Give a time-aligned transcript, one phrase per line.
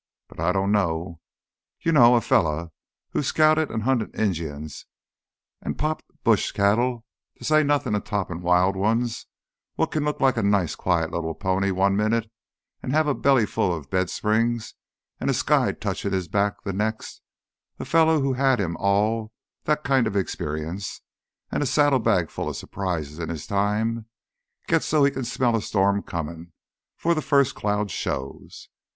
[0.27, 1.19] But I dunno.
[1.81, 2.71] You know, a fella
[3.11, 4.87] who's scouted an' hunted Injuns
[5.61, 7.05] an' popped bush cattle,
[7.37, 9.27] to say nothin' of toppin' wild ones
[9.75, 12.31] what can look like a nice quiet little pony one minute
[12.81, 14.73] an' have a belly full of bedsprings
[15.19, 19.31] an' a sky touchin' back th' next—a fella who's had him all
[19.65, 21.01] that kinda experience
[21.51, 24.07] an' a saddlebag full of surprises in his time
[24.67, 26.53] gits so he can smell a storm comin'
[26.95, 28.67] 'fore th' first cloud shows.